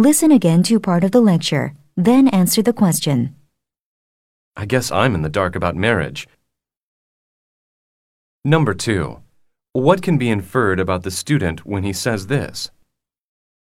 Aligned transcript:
Listen 0.00 0.32
again 0.32 0.62
to 0.62 0.80
part 0.80 1.04
of 1.04 1.10
the 1.10 1.20
lecture, 1.20 1.74
then 1.94 2.26
answer 2.28 2.62
the 2.62 2.72
question. 2.72 3.36
I 4.56 4.64
guess 4.64 4.90
I'm 4.90 5.14
in 5.14 5.20
the 5.20 5.28
dark 5.28 5.54
about 5.54 5.76
marriage. 5.76 6.26
Number 8.42 8.72
two. 8.72 9.20
What 9.74 10.00
can 10.00 10.16
be 10.16 10.30
inferred 10.30 10.80
about 10.80 11.02
the 11.02 11.10
student 11.10 11.66
when 11.66 11.82
he 11.82 11.92
says 11.92 12.28
this? 12.28 12.70